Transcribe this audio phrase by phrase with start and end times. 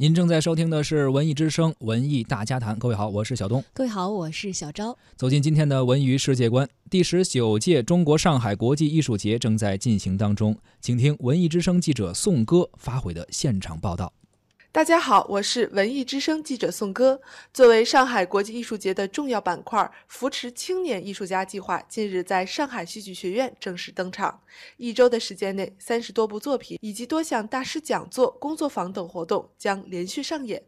[0.00, 3.64] 您正在收听的是《文艺之声·文艺大家谈》，各位好，我是小东。
[3.74, 4.96] 各位好，我是小昭。
[5.16, 14.12] 走进今天的文娱世界观，第十九届中国上海国际艺术节正在进行当中，请听文艺之声记者宋歌发回的现场报道。
[14.70, 17.18] 大家好，我是文艺之声记者宋歌。
[17.54, 24.42] 作为上海国际艺术节的重要板块，扶持青年艺术家计划近日在上海戏剧学院正式登场。
[24.76, 30.62] 一周的时间内，三十多部作品以及多项大师讲座、工作坊等活动将连续上演。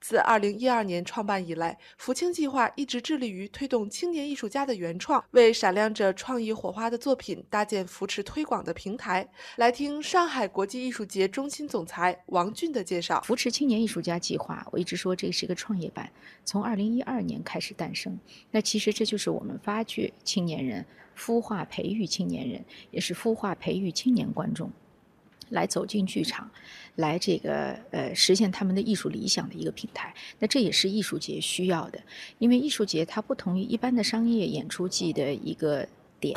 [0.00, 9.28] 自2012年创办以来，福青计划一直致力于推动青年艺术家的原创，为闪亮着创意火花的作品搭建扶持推广的平台。
[9.56, 13.20] 来听上海国际艺术节中心总裁王俊的介绍。
[13.22, 16.10] 扶持青年艺术家计划，我一直说这是一个创业板，
[16.44, 18.18] 从2012年开始诞生。
[18.50, 20.84] 那其实这就是我们发掘青年人、
[21.16, 24.70] 孵化培育青年人，也是孵化培育青年观众。
[25.50, 26.50] 来走进剧场，
[26.96, 30.14] 来这个呃实现他们的艺术理想的一个平台。
[30.38, 32.00] 那这也是艺术节需要的，
[32.38, 35.86] 因为艺术节它不同于一般的商业演出季的一个
[36.18, 36.34] 点，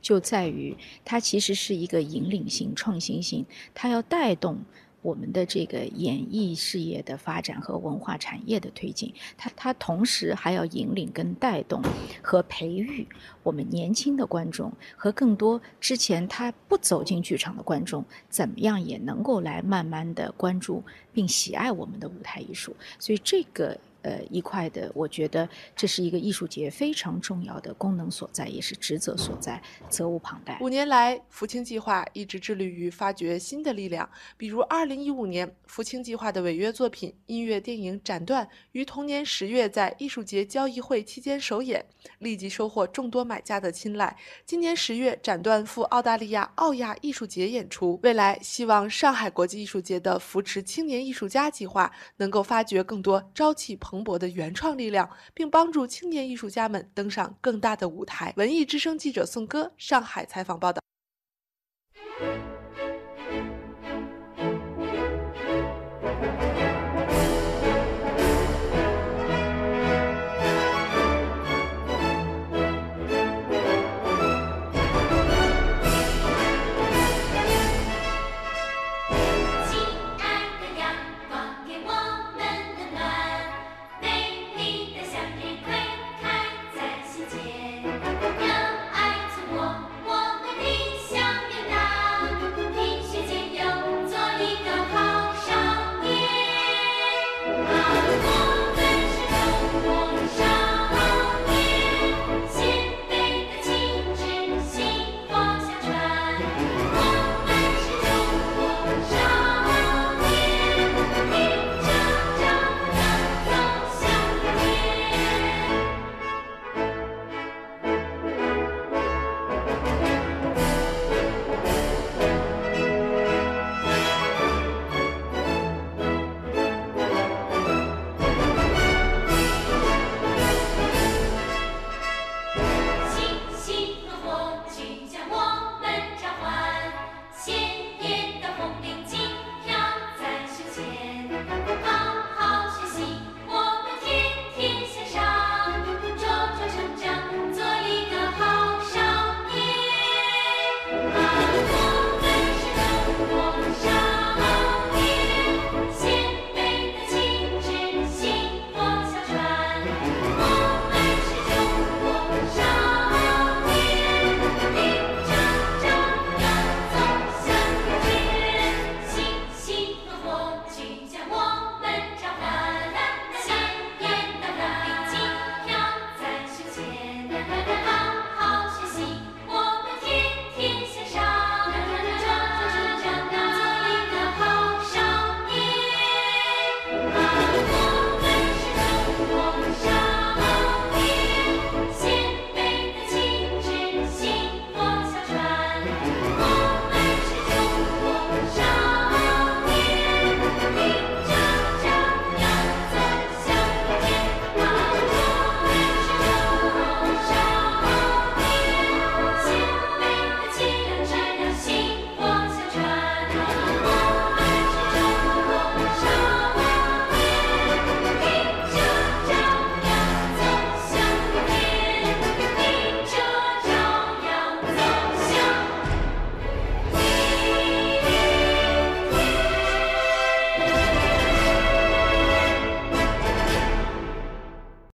[0.00, 3.44] 就在于它其实是一个引领性、创新性，
[3.74, 4.58] 它要带动。
[5.02, 11.82] 我们的这个演艺事业的发展和文化产业的推进，它它同时还要引领跟带动
[12.22, 13.06] 和培育
[13.42, 23.78] 我们年轻的观众和更多之前他不走进剧场的观众，怎么样也能够来慢慢的关注并喜爱我们的舞台艺术，所以这个。
[24.02, 30.58] 呃，一块的，我觉得这是一个艺术节非常重要的功能所在，也是职责所在，责无旁贷。
[30.60, 41.84] 五年来，福清计划一直致力于发掘新的力量，比如2015年，福清计划的违约作品音乐电影《斩断》于同年十月在艺术节交易会期间首演，
[42.20, 44.16] 立即收获众多买家的青睐。
[44.46, 48.00] 今年十月，《斩断》赴澳大利亚奥亚艺术节演出。
[48.02, 53.89] 未来，希望上海国际艺术节的扶持青年艺术家计划能够发掘更多朝气蓬。
[53.90, 58.32] 蓬勃的原创力量，并帮助青年艺术家们登上更大的舞台。
[58.36, 60.80] 文艺之声记者宋歌上海采访报道。